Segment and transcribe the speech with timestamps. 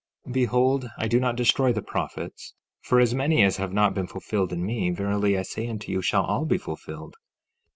[0.27, 4.07] 15:6 Behold, I do not destroy the prophets, for as many as have not been
[4.07, 7.17] fulfilled in me, verily I say unto you, shall all be fulfilled.